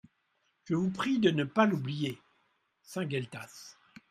Je 0.63 0.73
vous 0.73 0.89
prie 0.89 1.19
de 1.19 1.29
ne 1.29 1.43
pas 1.43 1.67
l'oublier! 1.67 2.19
SAINT-GUELTAS. 2.81 3.77